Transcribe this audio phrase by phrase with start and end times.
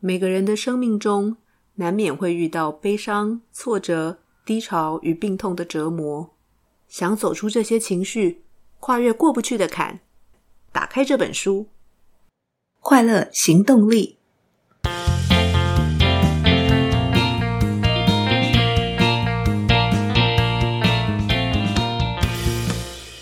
[0.00, 1.38] 每个人的生命中
[1.74, 6.30] 难免会遇到悲伤、挫折、低潮与病痛的折磨。
[6.86, 8.44] 想走出这些情绪，
[8.78, 9.98] 跨越过不去的坎，
[10.70, 11.62] 打开这本书，
[12.78, 14.18] 《快乐行动力》。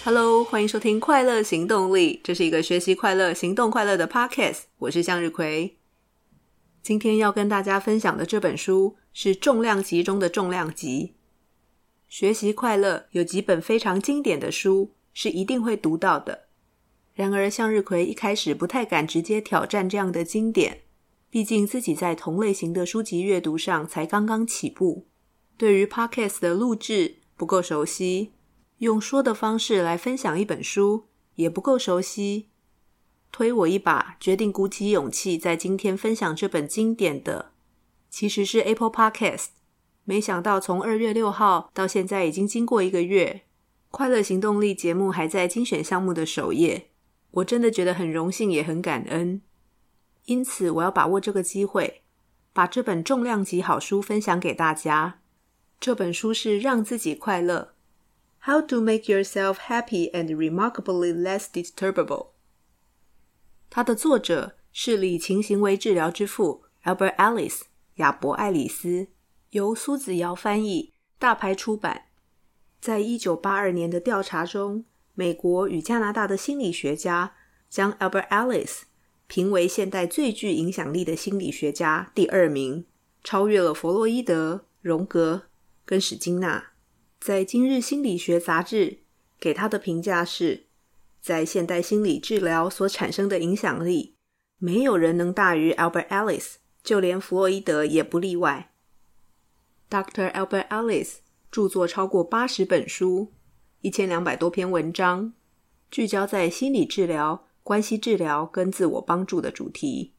[0.04, 4.64] Hello，欢迎收听《快乐行动力》，这是一个学习快乐、行动快乐的 Podcast。
[4.76, 5.78] 我是向日葵。
[6.86, 11.14] 今天要跟大家分享的这本书是重量级中的重量级。
[12.06, 16.44] 学习快乐有几本非常经典的书是一定会读到的。
[17.12, 20.82] 然而，向日葵一开始不太敢直接挑战这样的经典，
[21.28, 25.08] 毕竟自己在同类型的书籍阅读上才刚刚起步，
[25.58, 28.30] 对于 Podcast 的录制不够熟悉，
[28.78, 32.46] 用说的方式来分享一本书也不够熟悉。
[33.36, 37.52] 推我一把，决定鼓起勇气在今天分享这本经典的，
[38.08, 39.48] 其实是 Apple Podcast。
[40.04, 43.42] 没想到从二月六号到现在已经经过一个月，
[43.90, 46.88] 快乐行动力节目还在精选项目的首页，
[47.32, 49.42] 我真的觉得很荣幸也很感恩。
[50.24, 52.04] 因此，我要把握这个机会，
[52.54, 55.20] 把这本重量级好书分享给大家。
[55.78, 57.74] 这本书是《让自己快乐
[58.46, 62.06] ：How to Make Yourself Happy and Remarkably Less Disturbable》。
[63.76, 67.60] 它的作者是理情行为治疗之父 Albert Ellis
[67.96, 69.08] 亚伯·爱丽丝。
[69.50, 72.06] 由苏子尧翻译，大牌出版。
[72.80, 77.34] 在一九八二年的调查中，美国与加拿大的心理学家
[77.68, 78.84] 将 Albert Ellis
[79.26, 82.86] 评为现代最具影响力的心理学家第二名，
[83.22, 85.42] 超越了弗洛伊德、荣格
[85.84, 86.68] 跟史金纳。
[87.20, 88.86] 在《今日心理学杂志》
[89.38, 90.64] 给他的评价是，
[91.26, 94.14] 在现代心理治疗所产生的影响力，
[94.58, 98.72] 没有人能大于 Albert Ellis，就连弗洛伊德也不例外。
[99.90, 100.30] Dr.
[100.30, 101.14] Albert Ellis
[101.50, 103.32] 著作超过八十本书，
[103.80, 105.32] 一千两百多篇文章，
[105.90, 110.14] 聚焦在心理治疗、关系治疗跟自我帮助的主题。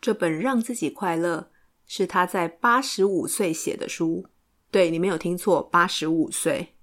[0.00, 1.52] 这本《让自己快乐》
[1.86, 4.26] 是他在八十五岁写的书。
[4.72, 6.74] 对，你没有听错，八十五岁。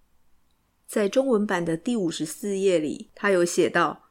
[0.88, 4.04] 在中文版的第五十四页里，他有写到：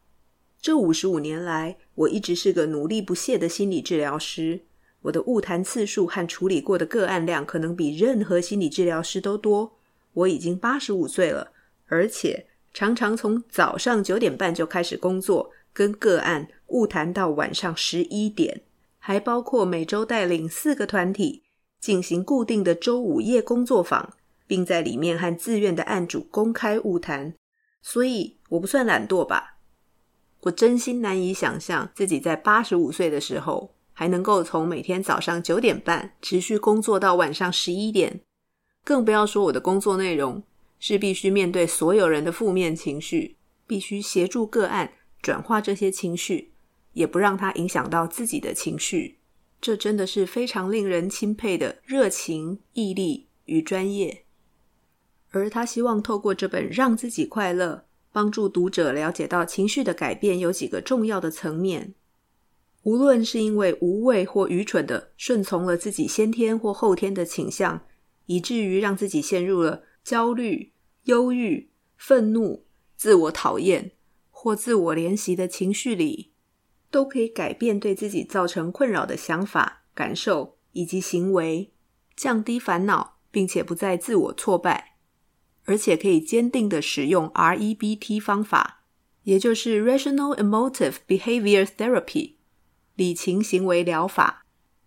[0.61, 4.61] 这五十五年来，我一直是个努力不懈的心理治疗师。
[5.01, 9.79] 我的晤谈次数和处理过的个案量可能比任何心理治疗师都多。
[10.13, 11.53] 我已经八十五岁了，
[11.87, 18.61] 而且常常从早上九点半就开始工作，跟个案晤谈到晚上十一点，
[18.99, 21.45] 还包括每周带领四个团体
[21.81, 24.15] 进行固定的周五夜工作坊，
[24.47, 27.35] 并在里面和自愿的案主公开晤谈。
[27.83, 29.59] 所以我不算懒惰吧？
[30.41, 33.73] 我真心难以想象自己在八十五岁的时候。
[33.99, 38.21] 还能够从每天早上九点半持续工作到晚上十一点，
[38.85, 40.43] 更不要说我的工作内容
[40.79, 44.93] 是必须面对所有人的负面情绪，必须协助个案
[45.23, 46.53] 转化这些情绪，
[46.93, 49.19] 也不让它影响到自己的情绪。
[49.63, 54.26] 这真的是非常令人钦佩的热情、毅力与专业。
[55.37, 57.75] 而他希望透过这本《让自己快乐》，
[58.11, 61.95] 帮助读者了解到情绪的改变有几个重要的层面。
[62.83, 67.83] 无论是因为无谓或愚蠢的顺从了自己先天或后天的倾向，
[68.27, 70.73] 以至于让自己陷入了焦虑、
[71.05, 72.65] 忧郁、愤怒、
[72.97, 73.93] 自我讨厌
[74.31, 76.33] 或自我怜惜的情绪里，
[76.91, 81.73] 都可以改变对自己造成困扰的想法、感受以及行为，
[82.15, 84.96] 降低烦恼，并且不再自我挫败，
[85.67, 88.85] 而且可以坚定地使用 REBT 方法，
[89.25, 92.33] 也就是 Rational Emotive Behavior Therapy。
[92.95, 94.47] 理情行为疗法，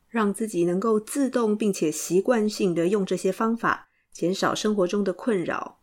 [0.10, 5.78] 让自己能够自动并且习惯性的用这些方法，减少生活中的困扰。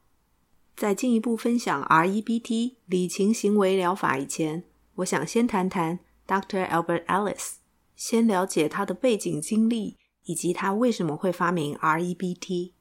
[0.74, 4.64] 在进一步分享 REBT 理情行为疗法以前，
[4.96, 6.68] 我想先谈谈 Dr.
[6.68, 7.54] Albert Ellis，
[7.94, 12.72] 先了解他的背景经历以及他为什么会发明 REBT。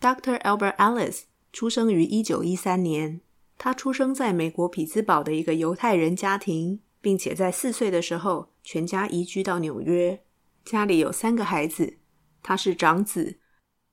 [0.00, 0.38] Dr.
[0.40, 1.22] Albert Ellis
[1.52, 3.20] 出生于一九一三年，
[3.56, 6.80] 他出生在美国匹兹堡的一个犹太人家庭。
[6.98, 10.24] 并且在四岁的时候，全家移居到纽约。
[10.64, 11.98] 家里有三个孩子，
[12.42, 13.38] 他是长子。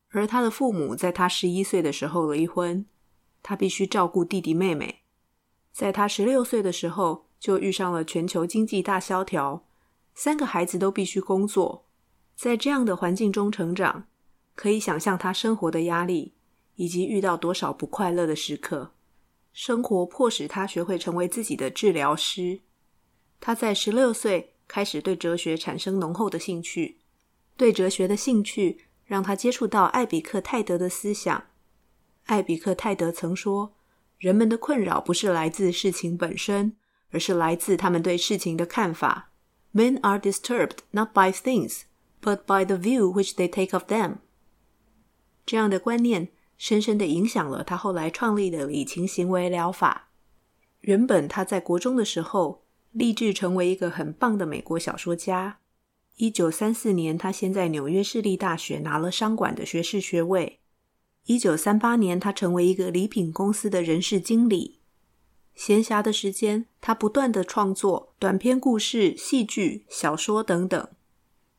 [0.10, 2.88] 而他的父母在他十一岁的时候离婚，
[3.44, 5.04] 他必须照顾弟弟妹妹。
[5.72, 9.64] 在他十六岁的时候，就遇上了全球经济大萧条，
[10.16, 11.86] 三个孩子都必须工作。
[12.36, 14.08] 在这样的环境中成长，
[14.56, 16.34] 可以想象他生活的压力，
[16.76, 18.92] 以及遇到多少不快乐的时刻。
[19.52, 22.62] 生活迫使他学会成为自己的治疗师。
[23.40, 27.00] 他在十六岁开始对哲学产生浓厚的兴趣。
[27.56, 31.44] 对哲学的兴趣让他接触到艾比克泰德的思想。
[32.26, 33.76] 艾比克泰德曾说
[34.18, 36.76] ：“人们的困扰不是来自事情本身，
[37.12, 39.32] 而是来自他们对事情的看法。
[39.72, 41.82] Men are disturbed not by things,
[42.22, 44.16] but by the view which they take of them。”
[45.46, 50.10] 这样的观念深深地影响了他后来创立的理情行为疗法。
[50.82, 55.60] 原本他在国中的时候立志成为一个很棒的美国小说家。
[56.18, 60.60] 一九三四年，他先在纽约市立大学拿了商管的学士学位。
[61.26, 64.80] 一九三八年，他成为一个礼品公司的人事经理。
[65.56, 70.88] 闲暇的时间，他不断地创作短篇故事、戏剧、小说等等。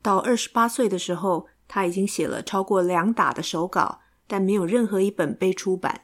[0.02, 6.02] 到二十八岁的时候，他已经写了超过两打的手稿，但没有任何一本被出版。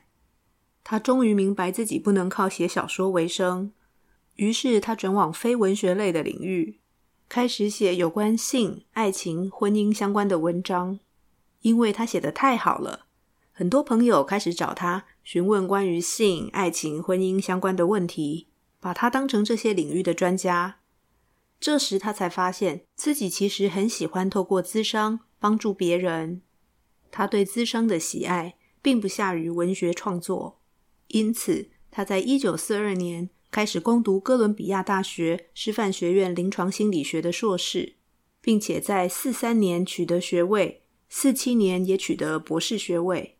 [0.82, 3.72] 他终于明白自己不能靠写小说为生，
[4.36, 6.80] 于是他转往非文学类的领域，
[7.28, 10.98] 开始写有关性、爱情、婚姻相关的文章。
[11.60, 13.06] 因为他写得太好了，
[13.52, 18.48] 很多朋友开始找他询问关于性、爱情、婚姻相关的问题，
[18.80, 20.79] 把他当成这些领域的专家。
[21.60, 26.40] 这时他才发现自己其实很喜欢透过咨商帮助别人。
[27.10, 30.60] 他对咨商的喜爱并不下于文学创作。
[31.08, 37.96] 因此，他在一九四二年开始攻读哥伦比亚大学师范学院临床心理学的硕士，
[38.40, 43.36] 并且在四三年取得学位，四七年也取得博士学位。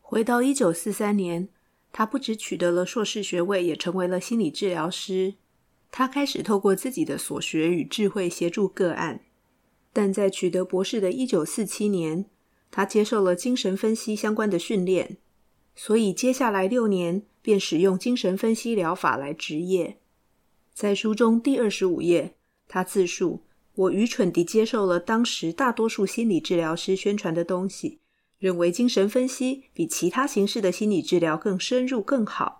[0.00, 1.48] 回到一九四三年，
[1.90, 5.34] 他不只取得了硕士学位，也成为了心理治疗师。
[5.90, 9.20] 他开始透过自己的所学与智慧协助个案。
[9.92, 12.26] 但在取得博士的一九四七年，
[12.70, 15.16] 他接受了精神分析相关的训练。
[15.74, 19.98] 所以，接下来六年便使用精神分析疗法来执业。
[20.72, 22.36] 在书中第二十五页，
[22.68, 23.42] 他自述
[23.74, 27.98] ：“我愚蠢地接受了当时大多数心理治疗师宣传的东西，
[28.38, 32.59] 认为精神分析比其他形式的心理治疗更深入、更好。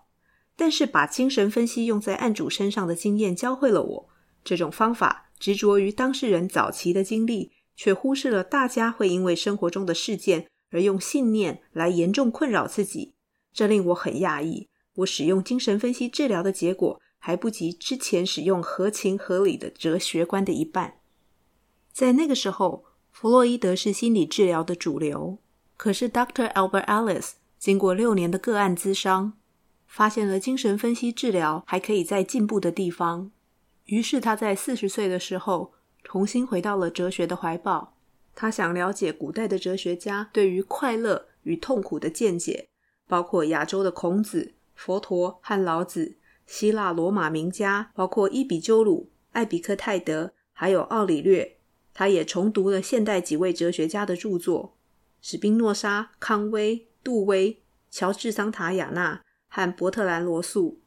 [0.61, 4.09] 但是，把精神分析用在案主身上的经验教会了我，
[4.45, 13.15] 这种方法执着于当事人早期的经历，却忽视了大家会因为生活中的事件。”而用信念来严重困扰自己，
[13.53, 14.69] 这令我很讶异。
[14.97, 20.99] 我使用精神分析治疗的结果还不及之前使用合情合理的哲学观的一半。
[21.93, 25.39] 在那个时候，弗洛伊德是心理治疗的主流。
[25.77, 26.53] 可是，Dr.
[26.53, 29.33] Albert Ellis 经过六年的个案咨商，
[29.91, 33.33] 发现了精神分析治疗还可以再进步的地方。
[33.87, 37.97] 于是，他在四十岁的时候重新回到了哲学的怀抱。
[38.37, 42.69] 他想了解古代的哲学家对于快乐与痛苦的见解，
[43.09, 46.17] 包括亚洲的孔子、佛陀和老子，
[46.47, 51.57] 希腊罗马名家，包括伊比鸠鲁、艾比克泰德，还有奥里略。
[51.93, 54.77] 他也重读了现代几位哲学家的著作：
[55.21, 57.61] 史宾诺莎、康威、杜威、
[57.91, 60.81] 乔治·桑塔亚纳和伯特兰·罗素。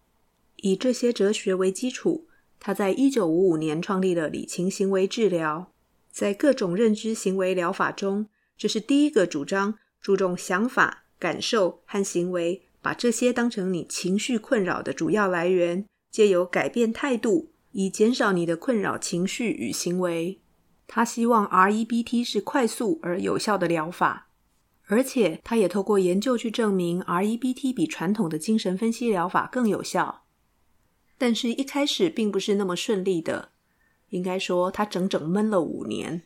[0.56, 2.28] 以这些哲学为基础，
[2.60, 5.72] 他在一九五五年创立了理情行为治疗。
[6.10, 8.28] 在各种认知行为疗法中，
[8.58, 20.40] 这是第一个主张注重想法、感受和行为，把这些当成你情绪困扰的主要来源，借由改变态度，以减少你的困扰情绪与行为。
[20.86, 24.28] 他希望 REBT 是快速而有效的疗法，
[24.88, 30.24] 而且他也透过研究去证明 REBT 比传统的精神分析疗法更有效。
[31.18, 33.50] 但是，一开始并不是那么顺利的。
[34.10, 36.24] 应该说，他整整闷了五年。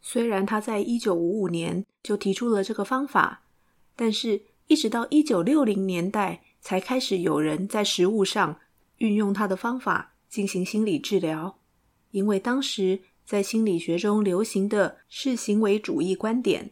[0.00, 3.42] 虽然他在一九五五年就提出了这个方法，
[3.96, 8.60] 但是一直到一九六零年代才开始有人在实务上
[8.98, 11.58] 运用他的方法进行心理治疗。
[12.12, 16.70] 因为当时在心理学中流行的是行为主义观点，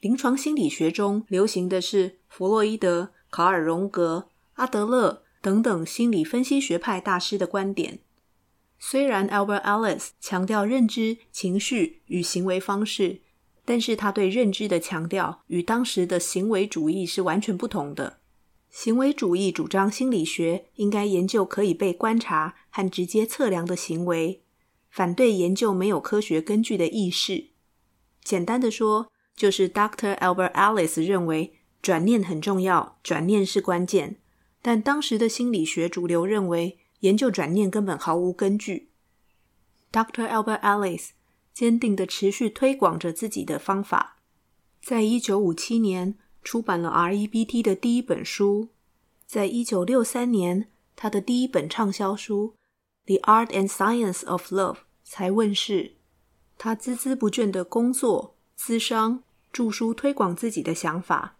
[0.00, 7.98] 临床心理学中流行的是弗洛伊德、卡尔荣格、阿德勒等等心理分析学派大师的观点。
[8.78, 13.22] 虽然 Albert Ellis 强调认知、情绪与行为方式，
[13.64, 18.18] 但是他对认知的强调与当时的行为主义是完全不同的。
[18.70, 24.42] 行为主义主张心理学应该研究可以被观察和直接测量的行为，
[24.90, 27.48] 反对研究没有科学根据的意识。
[28.22, 30.14] 简单的说，就是 Dr.
[30.18, 34.16] Albert Ellis 认为转念很重要，转念是关键，
[34.60, 36.78] 但当时的心理学主流认为。
[37.00, 38.88] 研究转念根本毫无根据。
[39.92, 40.28] Dr.
[40.28, 41.10] Albert Ellis
[41.54, 44.16] 坚定地持续推广着自己的方法，
[44.82, 48.70] 在一九五七年出版了 REBT 的第一本书，
[49.26, 52.54] 在一九六三年，他的第一本畅销书
[53.20, 55.92] 《The Art and Science of Love》才问世。
[56.56, 61.38] 他孜孜不倦的工作、咨商、著书推广自己的想法，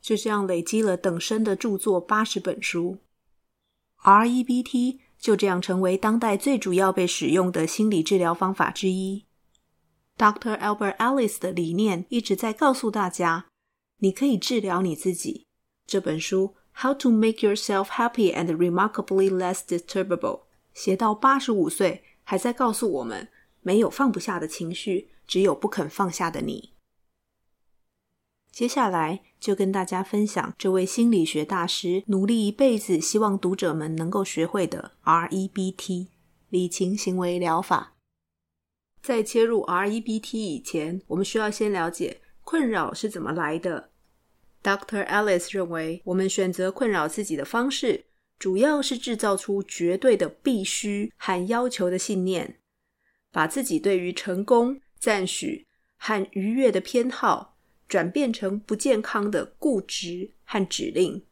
[0.00, 2.98] 就这样累积了等身的著作八十本书。
[4.02, 9.26] REBT 就这样成为当代最主要被使用的心理治疗方法之一。
[10.16, 10.58] Dr.
[10.58, 13.46] Albert Ellis 的理念一直在告诉大家：
[13.98, 15.46] 你可以治疗你自己。
[15.86, 20.18] 这本书《How to Make Yourself Happy and Remarkably Less Disturbable》
[20.72, 23.28] 写到八十五岁，还在告诉我们。
[23.62, 26.72] 没有放不下的情绪，只有不肯放下的你。
[28.60, 36.08] 接下来就跟大家分享这位心理学大师努力一辈子，希望读者们能够学会的 REBT
[36.50, 37.94] 理情行为疗法。
[39.00, 43.88] 在切入 REBT 以前，我们需要先了解困扰是怎么来的。
[44.62, 45.06] Dr.
[45.06, 48.04] Ellis 认为，我们选择困扰自己的方式，
[48.38, 52.58] 主要是制造出绝对的必须和要求的信念。
[53.32, 57.49] 把自己对于成功、赞许和愉悦的偏好
[57.90, 61.24] 转变成不健康的固执和指令，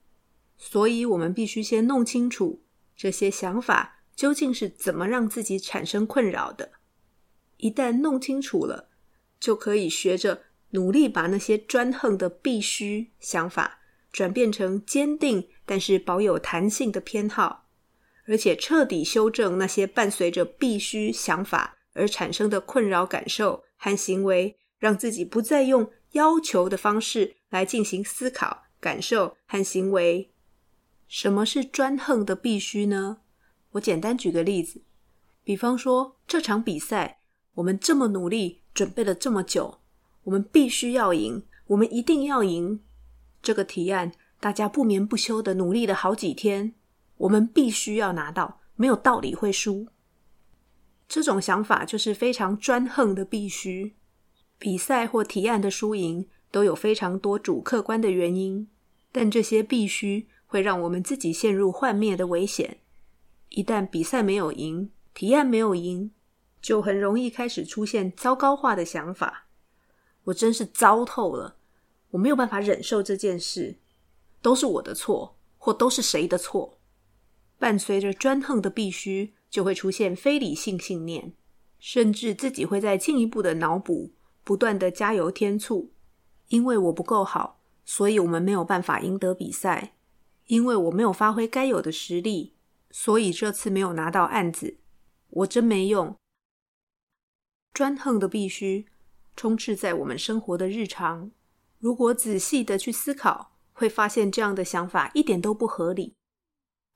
[0.56, 2.64] 所以我们必须先弄清楚
[2.96, 6.72] 这些想法究竟是怎么让自己产生困扰的。
[7.58, 8.88] 一旦弄清楚了，
[9.38, 13.78] 就可以学着努力把那些专横的必须想法
[14.10, 17.68] 转变成坚定但是保有弹性的偏好，
[18.26, 30.30] 而且彻底修正那些伴随着必须想法而产生的困扰感受和行为，让自己不再用要求的方式来进行思考、感受和行为。
[31.06, 33.18] 什么是专横的必须呢？
[33.72, 34.82] 我简单举个例子，
[35.44, 37.20] 比方说这场比赛，
[37.54, 39.80] 我们这么努力准备了这么久，
[40.24, 42.82] 我们必须要赢，我们一定要赢。
[43.42, 46.74] 这个提案，大家不眠不休的努力了好几天，
[47.18, 49.88] 我们必须要拿到，没有道理会输。
[51.06, 53.97] 这种想法就是非常专横的必须。
[54.58, 58.68] 比赛或提案的输赢都有非常多主客观的原因，
[59.12, 62.78] 但这些必须会让我们自己陷入幻灭的危险。
[63.50, 66.10] 一旦比赛没有赢，提案没有赢，
[66.60, 69.46] 就很容易开始出现糟糕化的想法。
[70.24, 71.56] 我真是糟透了，
[72.10, 73.78] 我没有办法忍受这件事，
[74.42, 76.78] 都是我的错，或都是谁的错。
[77.58, 79.32] 伴随着专横的必须。
[79.50, 81.32] 就会出现非理性信念，
[81.78, 84.10] 甚至自己会再进一步的脑补，
[84.48, 85.92] 不断的加油添醋。
[86.46, 89.92] 因为我不够好，所以我们没有办法赢得比赛；
[90.46, 92.54] 因为我没有发挥该有的实力，
[92.90, 94.78] 所以这次没有拿到案子。
[95.28, 96.16] 我真没用。
[97.74, 98.86] 专横的必须
[99.36, 101.30] 充斥在我们生活的日常。
[101.78, 106.14] 如果仔细的去思考，会发现这样的想法一点都不合理。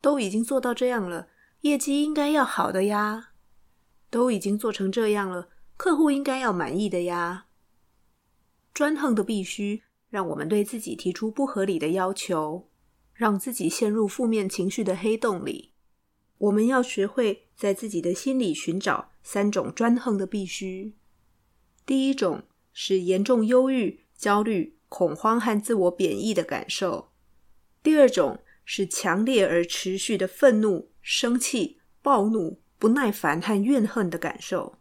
[0.01, 1.29] 都已经做到这样了。
[1.61, 3.33] 业绩应该要好的呀，
[4.09, 5.51] 都已经做成这样了，
[5.83, 7.47] 客户应该要满意的呀。
[8.73, 12.69] 专横的必须让我们对自己提出不合理的要求，
[13.13, 15.73] 让自己陷入负面情绪的黑洞里。
[16.39, 20.95] 我们要学会在自己的心里寻找三种专横的必须。
[21.85, 27.11] 第一种是严重忧郁、焦虑、恐慌和自我贬义的感受。
[27.83, 30.93] 第二种是强烈而持续的愤怒。
[31.01, 34.79] 生气、暴怒、不耐烦和怨恨的感受。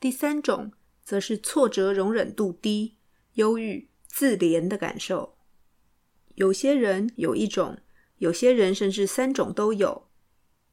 [0.00, 0.72] 第三种
[1.04, 2.96] 则是挫折容忍度低、
[3.34, 5.36] 忧郁、自怜的感受。
[6.36, 7.76] 有些人有一种，
[8.16, 10.08] 有些人甚至三种都有。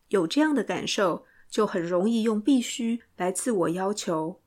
[0.08, 4.42] 有这样的感受，就很容易用必须来自我要求。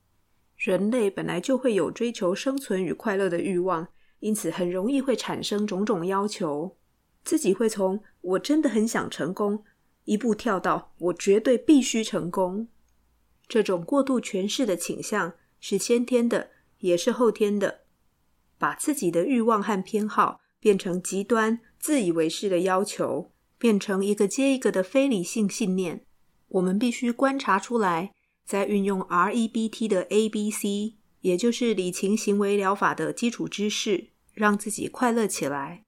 [0.57, 3.89] 人类本来就会有追求生存与快乐的欲望，
[4.21, 6.79] 因此很容易会产生种种要求。
[7.23, 9.63] 自己会从“我真的很想成功”。
[10.05, 12.69] 一步跳到我绝对必须成功，
[13.51, 17.81] 这种过度诠释的倾向是先天的，也是后天的。
[18.57, 26.07] 把自己的欲望和偏好变成极端、自以为是的要求，变成一个接一个的非理性信念。
[26.47, 28.15] 我们必须观察出来，
[28.45, 35.83] 再运用 REBT 的 ABC，也就是理情行为疗法的基础知识，让自己快乐起来。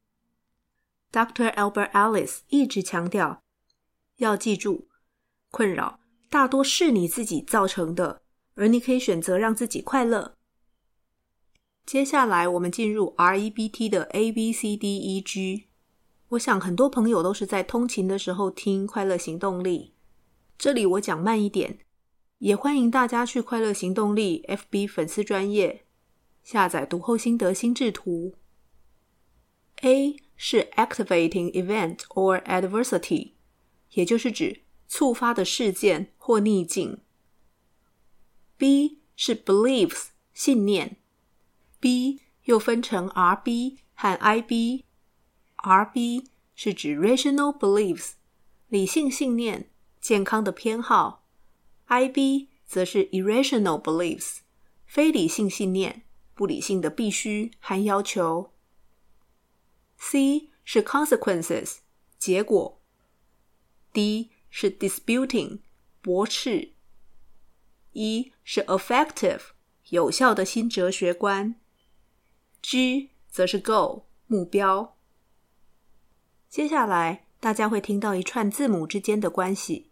[1.12, 1.54] Dr.
[1.54, 3.40] Albert Ellis 一直强调。
[4.16, 4.88] 要记住，
[5.52, 6.00] 困扰
[6.32, 8.22] 大多是你自己造成的，
[8.54, 10.38] 而你可以选择让自己快乐。
[11.84, 15.64] 接下来，我们进入 REBT 的 A B C D E G。
[16.28, 19.92] 我想很多朋友都是在通勤的时候听《快乐行动力》，
[20.56, 21.80] 这里我讲慢一点，
[22.38, 25.84] 也欢迎大家去《快乐行动力》FB 粉丝专业
[26.42, 28.36] 下载读后心得心智图。
[29.82, 33.32] A 是 Activating Event or Adversity。
[33.90, 34.62] 也就是指
[34.92, 36.98] 触发的事件或逆境。
[38.58, 40.98] B 是 beliefs 信念
[41.80, 44.84] ，B 又分成 RB 和 IB。
[45.56, 48.10] RB 是指 rational beliefs
[48.68, 51.24] 理性信念、健康的偏好
[51.88, 54.40] ；IB 则是 irrational beliefs
[54.84, 56.02] 非理性信念、
[56.34, 58.52] 不理性的必须和要求。
[59.96, 61.78] C 是 consequences
[62.18, 62.82] 结果
[63.94, 65.60] ，D 是 disputing
[66.02, 66.72] 驳斥
[67.92, 69.40] 一是 effective
[69.88, 71.56] 有效的新哲学观
[72.60, 74.98] ，G 则是 goal 目标。
[76.50, 79.90] 接下来大家会听到一串字母之间的关系，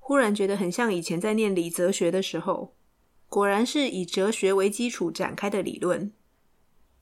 [0.00, 2.74] 忽然觉得很像以前在念理哲学的时候，
[3.28, 6.12] 果然是以哲学为基础展开的理论。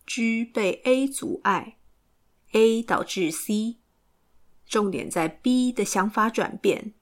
[0.06, 1.78] G 被 A 阻碍
[2.52, 3.76] ，A 导致 C，
[4.68, 6.92] 重点在 B 的想法转变。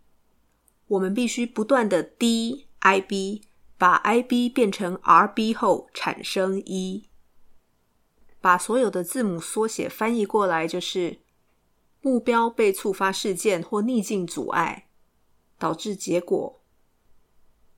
[0.87, 3.42] 我们必须不断的 D IB，
[3.76, 7.08] 把 IB 变成 RB 后产生 E。
[8.40, 11.18] 把所有的字母缩写翻译过来就是：
[12.00, 14.87] 目标被触发事件或逆境阻碍，
[15.58, 16.62] 导致结果。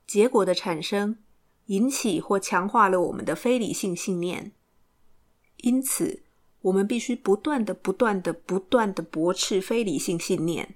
[0.06, 1.16] 结果的产生
[1.66, 4.52] 引起或强化了我们的非理性信念，
[5.58, 6.24] 因此
[6.62, 10.74] 我们必须不断的、不断的、不断的驳斥非理性信念。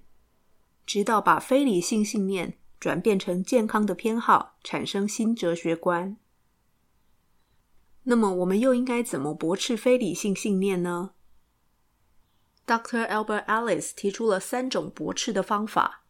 [0.85, 6.17] 直到把非理性信念转变成健康的偏好，产生新哲学观。
[8.05, 11.12] 那么，我们又应该怎么驳斥非理性信念呢
[12.67, 13.07] ？Dr.
[13.07, 16.05] Albert Ellis 提出了三种驳斥的方法。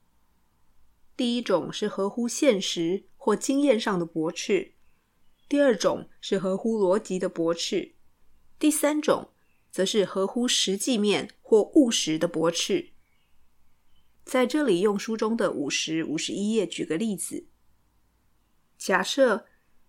[1.14, 4.72] 第一种是合乎现实或经验上的驳斥；
[5.48, 7.92] 第二种是合乎逻辑的驳斥；
[8.58, 9.28] 第三种
[9.72, 12.90] 则是合乎实际面或务实的驳斥。
[14.24, 17.48] 在这里，用书中的五十、五十一页举个例子。
[18.78, 19.46] 假设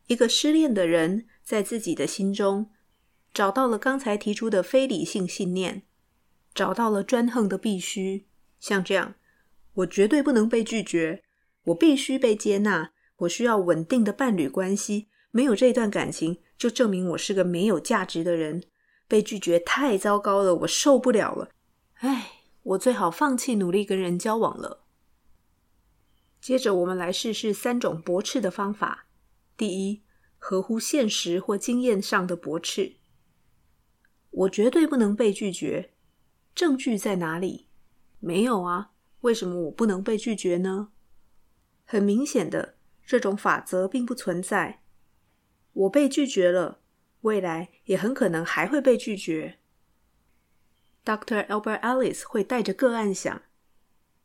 [0.07, 2.71] 一个失恋的人在自己的心中
[3.33, 5.83] 找到了刚才提出的非理性信念，
[6.53, 8.27] 找到了专横的必须，
[8.59, 9.15] 像这样：
[9.73, 11.23] 我绝对不能被拒绝，
[11.65, 18.63] 我必须被接纳，我需要稳定的伴侣关系，没有这段感情就证明我是个没有价值的人，
[19.07, 21.49] 被拒绝太糟糕了，我受不了了。
[21.95, 22.39] 唉。
[22.63, 24.85] 我最好放弃努力跟人交往了。
[26.39, 29.05] 接着，我们来试试三种驳斥的方法。
[29.57, 30.01] 第一，
[30.37, 32.95] 合乎现实或经验上的驳斥。
[34.29, 35.91] 我绝对不能被拒绝。
[36.55, 37.67] 证据在哪里？
[38.21, 38.91] 没有啊。
[39.19, 40.93] 为什么我不能被拒绝呢？
[41.83, 44.83] 很明显的，这种法则并不存在。
[45.73, 46.79] 我被拒绝了，
[47.23, 49.59] 未来也很可能还会被拒绝。
[51.03, 51.45] Dr.
[51.47, 53.41] Albert Ellis 会带着个案想：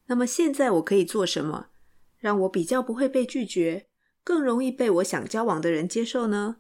[0.07, 1.71] 那么现在我可以做什么，
[2.19, 3.89] 让我比较不会被拒绝，
[4.23, 6.59] 更容易被我想交往的人接受呢？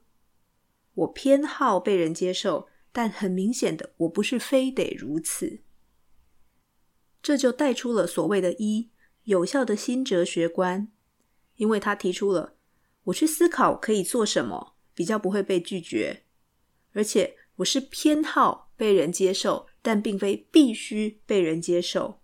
[0.94, 5.60] 我偏好被人接受，但很明显的，我不是非得如此。
[7.22, 8.90] 这就带出了所谓的一
[9.24, 10.90] 有效的新哲学观，
[11.56, 12.56] 因为他提出了
[13.04, 16.24] 我去思考可以做什么，比较不会被拒绝，
[16.98, 19.68] 而且我是偏好被人接受。
[19.80, 22.20] 但并非必须被人接受，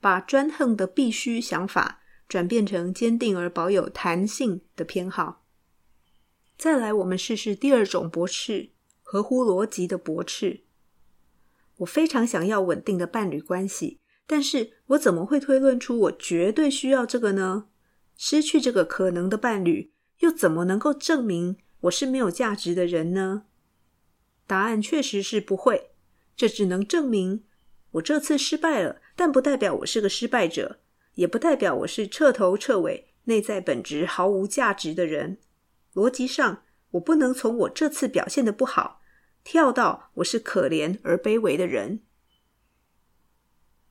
[0.00, 5.44] 把专横的必须想法转变成坚定而保有弹性的偏好。
[6.56, 8.70] 再来，我们试试第二种驳斥，
[9.02, 10.60] 合乎逻辑的驳斥。
[11.78, 17.66] 我非常想要稳定的伴侣关系，但是我怎么会推论出我绝对需要这个呢？
[18.16, 23.46] 失去这个可能的伴侣，又怎么能够证明我是没有价值的人呢？
[24.50, 25.92] 答案确实是不会。
[26.34, 27.44] 这只能证明
[27.92, 30.80] 我这次失败了，但不代表我是个失败者，
[31.14, 35.38] 也不代表我是彻头彻尾、内在本质毫无价值的人。
[35.94, 39.00] 逻辑上，我不能从我这次表现的不好，
[39.44, 42.02] 跳到我是可怜而卑微的人。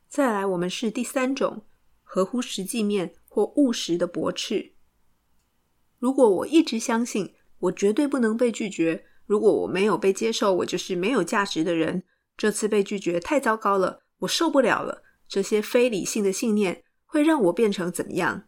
[0.09, 1.63] 再来，我们是第三种
[2.03, 4.73] 合乎实际面或务实的驳斥。
[5.99, 12.01] 如果我一直相信我绝对不能被拒绝，如果我没有被接受，我就是没有价值的人。
[12.35, 15.03] 这次被拒绝太糟糕了，我受不了了。
[15.27, 18.47] 这些非理性的信念会让我变成怎么样？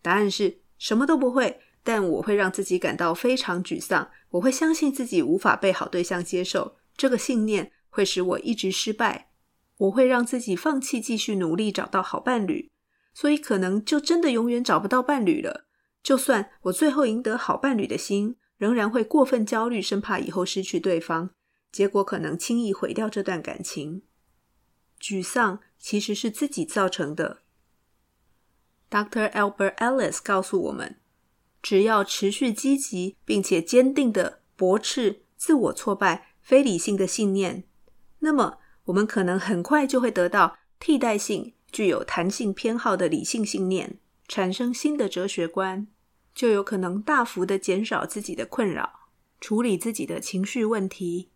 [0.00, 4.08] 答案是什么都不会，但我会让自己感到非常沮丧。
[4.30, 9.32] 我会相信自己无法被好对象接受，这个信念会使我一直失败。
[9.78, 12.70] 我会让自己放弃继续努力找到好伴侣，
[13.12, 15.64] 所以可能就真的永远找不到伴侣了。
[16.00, 21.30] 就算我最后赢得好伴侣的心，仍然会过分焦虑，生怕以后失去对方。
[21.72, 24.02] 结果可能轻易毁掉这段感情，
[25.00, 27.42] 沮丧其实是自己造成的。
[28.90, 29.30] Dr.
[29.32, 30.96] Albert Ellis 告诉我们，
[31.60, 37.64] 只要持续积极并且坚定的驳斥自我挫败、非理性的信念，
[38.20, 45.86] 那么我们可能很快就会得到替代性、具有弹性偏好的理性信念，产生新的哲学观，
[46.38, 49.08] 就有可能大幅的减少自己的困扰，
[49.40, 51.30] 处理自己的情绪问题。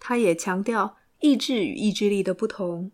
[0.00, 2.90] 他也强调意志与意志力的不同，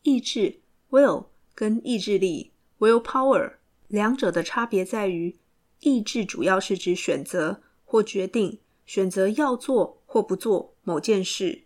[0.00, 3.56] 意志 （will） 跟意志力 （willpower）
[3.88, 5.36] 两者的差别在于，
[5.80, 11.64] 意志主要是指选择或决定，选择要做或不做某件事，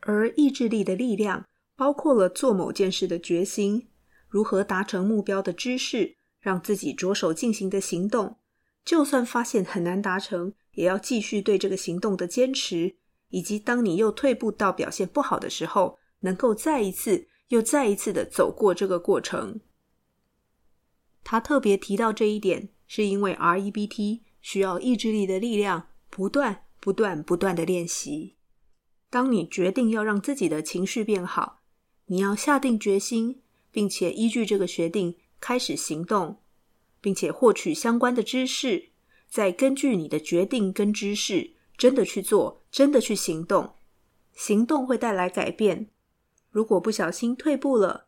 [0.00, 1.44] 而意志力的力量
[1.76, 3.88] 包括了做某件事的决心，
[4.30, 8.36] 如何达成目标的知识，让自己着手进行的行动，
[8.84, 12.96] 就算发现很难达成，也要继续对这个行动的坚持。
[13.30, 19.60] 以及当你又退步到表现不好的时候，能够再一次又再一次的走过这个过程。
[21.24, 28.36] 他特别提到这一点，是因为 REBT 需要意志力的力量，不断、不断、不断的练习。
[29.08, 31.62] 当你决定要让自己的情绪变好，
[32.06, 36.38] 你要下定决心，并且依据这个决定开始行动，
[37.02, 38.88] 并且获取相关的知识，
[39.28, 41.50] 再根据你的决定跟知识。
[41.76, 43.74] 真的去做，真的去行动，
[44.32, 45.90] 行动会带来改变。
[46.50, 48.06] 如果不小心退步了，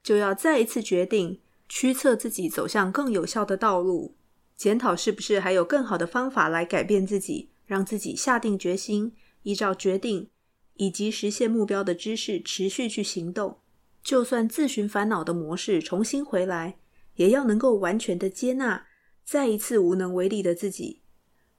[0.00, 4.14] 就要再一次决定，驱策自己走向更有效的道路，
[4.56, 10.30] 检讨是不是还有更好的方法来改变自己，让自己下定决心，依照决定
[10.74, 13.58] 以及实现目标的知识持续去行动。
[14.06, 16.78] 就算自寻烦恼的模式重新回来，
[17.16, 18.86] 也要能够完全的接纳，
[19.24, 21.02] 再一次无能为力的自己。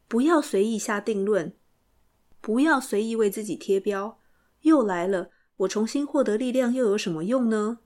[0.08, 1.58] 不要随意下定论，
[2.40, 4.22] 不要随意为自己贴标。
[4.62, 7.80] 又来了，我重新获得力量又有什么用呢？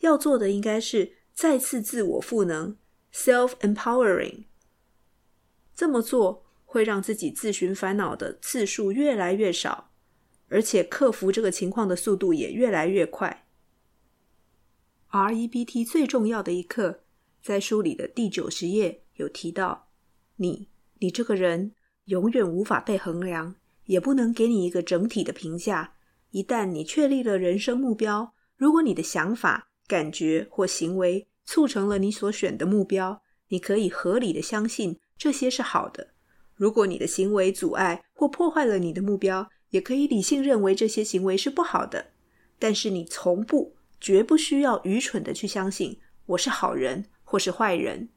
[0.00, 2.76] 要做的应该是再次自我赋能
[3.12, 4.46] （self-empowering）。
[5.72, 9.92] 这么做会让自己自寻烦恼的次数越来越少，
[10.48, 13.43] 而且克服这个情况的速度也越来越快。
[15.14, 17.04] REBT 最重要的一课，
[17.40, 19.86] 在书里的第九十页有提到，
[20.34, 20.68] 你。
[20.98, 21.72] 你这个人
[22.06, 25.94] 永远无法被衡量，也不能给你一个整体的评价。
[26.30, 36.08] 一旦你确立了人生目标，如果你的想法、感觉或行为促成了你所选的目标，你可以合理的相信这些是好的。
[36.56, 42.04] 如果你的行为阻碍或破坏了你的目标，也可以理性认为这些行为是不好的。
[42.58, 48.10] 但是你从不、绝不需要愚蠢的去相信我是好人或是坏人。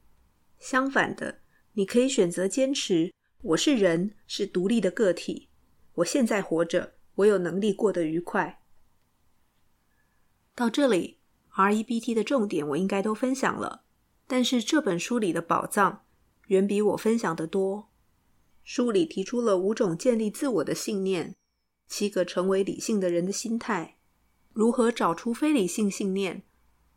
[0.60, 1.40] 相反的。
[1.76, 3.14] 你可以选择坚持。
[3.42, 5.48] 我是人，是独立的个体。
[5.94, 8.62] 我现在活着，我有能力过得愉快。
[10.54, 11.20] 到这里
[11.56, 13.84] ，REBT 的重点我应该都分享了。
[14.28, 16.04] 但是这本书里的宝藏
[16.48, 17.90] 远比我分享的多。
[18.66, 21.34] 书里提出了五种建立自我的信念，
[21.88, 23.97] 七个成为理性的人的心态，
[24.58, 26.42] 如何找出非理性信念，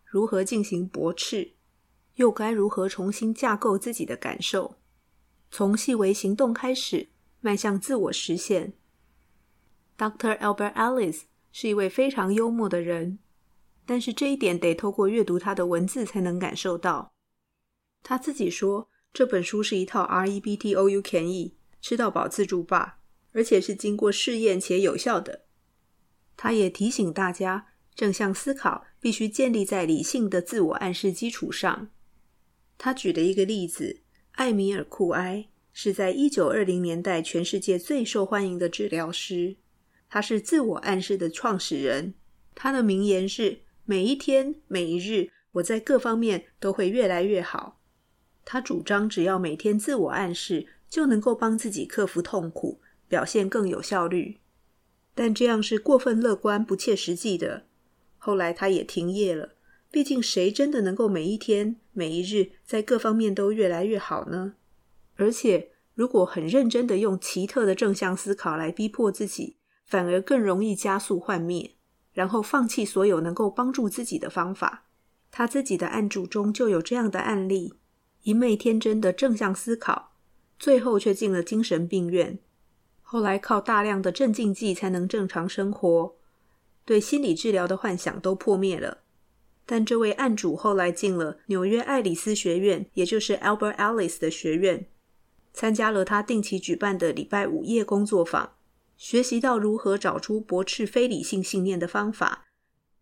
[0.07, 1.53] 如何进行驳斥。
[2.15, 4.79] 又该如何重新架构自己的感受？
[5.51, 7.11] 从细微行动开始，
[7.43, 8.73] 迈向自我实现。
[9.99, 10.39] Dr.
[10.39, 13.19] Albert Ellis 是一位非常幽默的人，
[13.85, 17.13] 但是这一点得透过阅读他的文字才能感受到。
[18.03, 23.01] 他自己说，这本书是一套 R E B T O U Can Eat 吃到饱自助吧，
[23.35, 25.45] 而且是经过试验且有效的。
[26.43, 31.91] 他也提醒大家，正向思考必须建立在理性的自我暗示基础上。
[32.79, 34.01] 他举的一个例子，
[34.33, 39.57] 艾米尔·库埃是在一九二零年代全世界最受欢迎的治疗师，
[40.09, 42.15] 他是自我暗示的创始人。
[42.55, 47.83] 他的名言是：“每一天，每一日，我在各方面都会越来越好。”
[48.47, 54.40] 他主张，只要每天自我暗示，就能够帮自己克服痛苦，表现更有效率。
[55.21, 57.67] 但这样是过分乐观、不切实际的。
[58.17, 59.51] 后来，他也停业了。
[59.91, 64.55] 毕竟，谁真的能够每一天、每一日在各方面都越来越好呢？
[65.17, 71.73] 而且，如果很认真的用奇特的正向思考来逼迫自己，反而更容易加速幻灭，
[72.15, 74.87] 然后放弃所有能够帮助自己的方法。
[75.31, 77.75] 他自己的案主中就有这样的案例：
[78.23, 80.15] 一昧天真的正向思考，
[80.59, 82.39] 最后却进了精神病院，
[83.13, 86.15] 后来靠大量的镇静剂才能正常生活，
[86.85, 88.99] 对心理治疗的幻想都破灭了。
[89.67, 94.87] 但这位案主后来进了纽约爱丽丝学院，也就是 Albert Ellis 的学院，
[95.53, 98.53] 参加了他定期举办的礼拜五夜工作坊，
[98.97, 102.47] 学习到如何找出驳斥非理性信念的方法，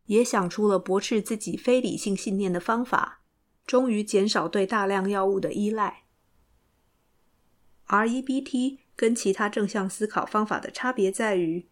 [0.07, 3.21] 也想出了驳斥自己非理性信念的方法，
[3.67, 6.05] 终于减少对大量药物的依赖。
[7.89, 11.69] REBT 跟其他正向思考方法的差别在于，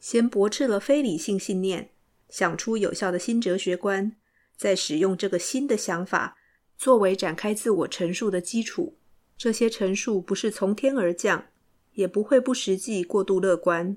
[0.00, 1.92] 先驳斥了非理性信念，
[2.28, 4.16] 想出有效的新哲学观，
[4.56, 6.36] 再使用这个新的想法
[6.76, 8.96] 作为展开自我陈述的基础。
[9.38, 11.46] 这些陈述不是从天而降，
[11.92, 13.96] 也不会不实际、过度乐观。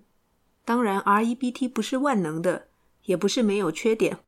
[0.63, 2.67] 当然，REBT 不是万能的，
[3.05, 4.19] 也不是没有缺点。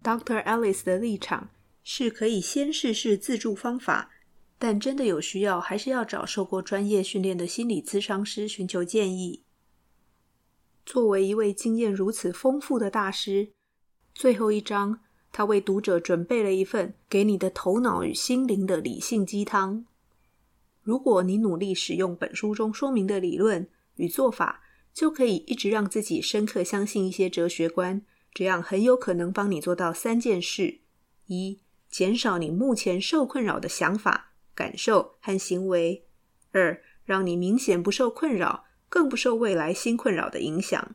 [0.00, 0.44] Dr.
[0.44, 1.50] Alice 的立场
[1.82, 4.11] 是可以先试试自助方法，
[4.62, 9.42] 但真的有需要，还是要找受过专业训练的心理咨商师寻求建议。
[10.86, 13.50] 作为一位经验如此丰富的大师，
[14.14, 15.00] 最后一章，
[15.32, 19.84] 他为读者准备了一份给你的头脑与心灵的理性鸡汤。
[20.80, 24.62] 如果你努力使用本书中说明的理论与做法，
[24.94, 30.78] 就可以一直让自己深刻相信一些哲学观，这样很有可能帮你做到三件事：
[31.26, 31.58] 一、
[31.90, 36.02] 减少你目前受困扰的想法、感受和行为；
[36.50, 40.94] 二、让你明显不受困扰，更不受未来新困扰的影响；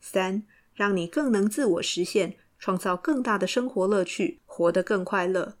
[0.00, 5.56] 三、让你更能自我实现，创造更大的生活乐趣，活得更快乐。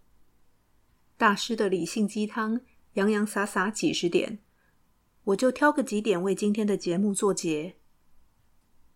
[1.16, 2.60] 大师的理性鸡汤。
[2.96, 4.38] 洋洋洒洒几十点，
[5.24, 7.76] 我就挑个几点为今天的节目作结。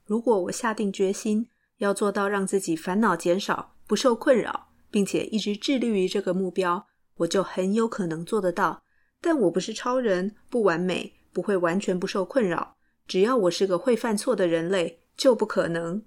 [0.07, 6.87] 如果我下定决心要做到让自己烦恼减少、不受困扰，并且一直致力于这个目标，
[7.21, 8.83] 我就很有可能做得到。
[9.21, 12.77] 但我不是超人，不完美，不会完全不受困扰。
[13.07, 16.05] 只要我是个会犯错的人类，就不可能。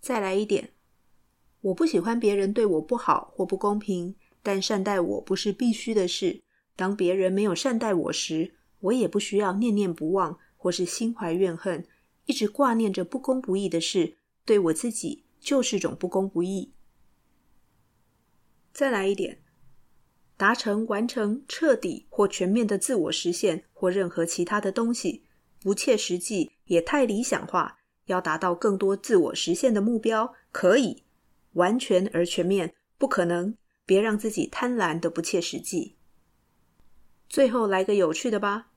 [0.00, 0.72] 再来一点，
[1.60, 6.42] 我不喜欢别人对我不好或不公平，但善待我不是必须的事。
[6.76, 11.86] 当别人没有善待我时，我也不需要念念不忘，或是心怀怨恨，
[12.26, 16.72] 一直挂念着不公不义的事，对我自己就是种不公不义。
[18.72, 19.42] 再来一点，
[20.40, 25.26] 达成、完成、彻底或全面的自我实现，或任何其他的东西，
[25.60, 27.76] 不切实际，也太理想化。
[28.06, 31.02] 要达到更多自我实现的目标，可以
[31.52, 33.54] 完全而全面，不可能。
[33.84, 35.96] 别让自己贪婪的不切实际。
[37.28, 38.68] 最后来个有趣的吧。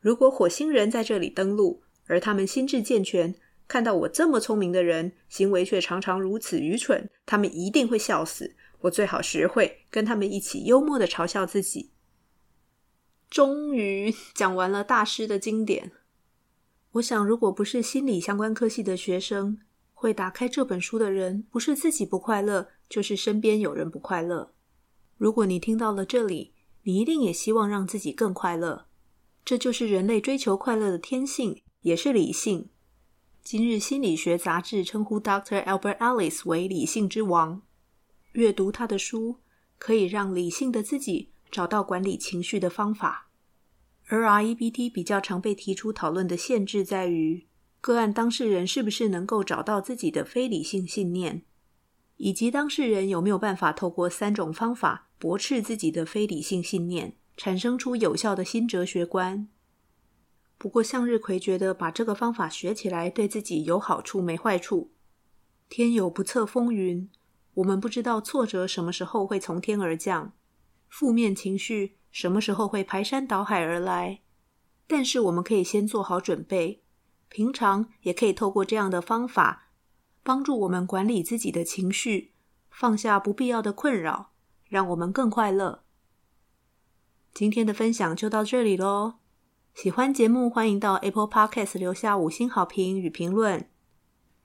[0.00, 3.32] 如果火星人在这里登陆，而他们心智健全，
[3.68, 8.56] 看到我这么聪明的人，行为却常常如此愚蠢，他们一定会笑死。
[8.84, 11.90] 我最好学会跟他们一起幽默的嘲笑自己。
[13.30, 15.92] 终于讲完了大师的经典。
[16.92, 19.58] 我想，如果不是心理相关科系的学生，
[19.92, 24.52] 会打开这本书的人，不是自己不快乐，就是身边有人不快乐。
[25.16, 28.86] 如果你听到了这里，你一定也希望让自己更快乐，
[29.44, 32.68] 这就是人类追求快乐的天性，也是理性。
[33.42, 35.64] 今日心理学杂志称呼 Dr.
[35.64, 37.62] Albert Ellis 为“理性之王”。
[38.34, 39.38] 阅读他的书，
[39.78, 43.28] 可以让理性的自己找到管理情绪的方法。
[44.06, 47.46] 而 REBT 比较常被提出讨论的限制在于，
[47.80, 51.42] 个案当事人是不是能够找到自己的非理性信念，
[52.18, 55.08] 以及当事人有没有办法透过三种方法。
[55.16, 59.48] 驳斥自己的非理性信念，产生出有效的新哲学观。
[60.58, 64.90] 不过，向日葵觉得把这个方法学起来对自己有好处没坏处。
[65.70, 67.08] 天有不测风云，
[67.54, 70.32] 我们不知道挫折什么时候会从天而降，
[70.88, 74.20] 负面情绪什么时候会排山倒海而来。
[74.86, 76.82] 但是，我们可以先做好准备，
[77.28, 79.70] 平常也可以透过这样的方法，
[80.22, 82.34] 帮助我们管理自己的情绪，
[82.70, 84.32] 放下不必要的困扰。
[84.66, 85.84] 让我们更快乐。
[87.32, 89.14] 今天的分享就到这里喽。
[89.72, 93.68] 喜欢节目，欢迎到 Apple Podcast 留下五星好评与评论。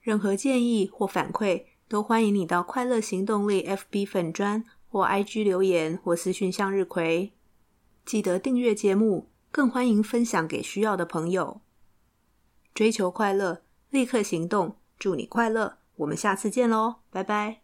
[0.00, 7.32] 任何建议或反馈，都欢迎你到快乐行动力 FB 粉专或 IG 留言或私讯向日葵。
[8.06, 11.62] 记得订阅节目，更欢迎分享给需要的朋友。
[12.72, 15.78] 追求快乐，立刻行动，祝你快乐。
[15.96, 17.59] 我们下次见喽，拜拜。